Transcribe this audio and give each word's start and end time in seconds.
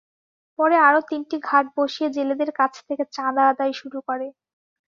পরে 0.59 0.75
আরও 0.87 1.01
তিনটি 1.09 1.35
ঘাট 1.43 1.65
বসিয়ে 1.77 2.09
জেলেদের 2.15 2.51
কাছ 2.59 2.73
থেকে 2.87 3.03
চাঁদা 3.15 3.43
আদায় 3.51 3.73
শুরু 3.79 3.99
করে। 4.07 4.27